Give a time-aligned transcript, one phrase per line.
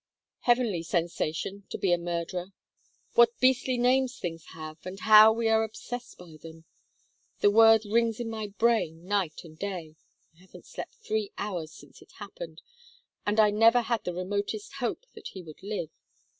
[0.39, 2.53] "Heavenly sensation to be a murderer.
[3.13, 6.65] What beastly names things have and how we are obsessed by them!
[7.41, 9.93] The word rings in my brain night and day
[10.33, 12.63] I haven't slept three hours since it happened,
[13.27, 15.91] and I never had the remotest hope that he would live.